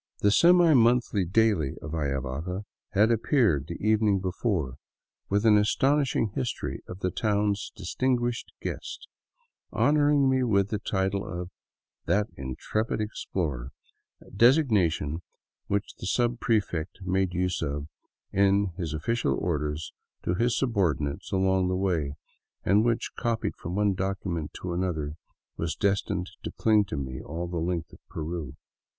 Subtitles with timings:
[0.21, 2.63] The semi monthly daily of Ayavaca
[2.93, 4.77] had appeared the evening before
[5.29, 9.07] with an astonishing history of the town's distinguished guest,
[9.71, 11.51] honoring me with the title of"
[12.07, 13.73] that intrepid explorer,"
[14.19, 15.21] a designation
[15.67, 17.85] which the subprefect made use of
[18.31, 19.93] in his official orders
[20.23, 22.15] to his subordinates along the way,
[22.63, 25.13] and which, copied from one document to another,
[25.57, 28.55] was destined to cling to me all the length of Peru.